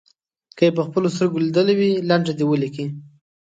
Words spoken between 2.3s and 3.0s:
دې ولیکي.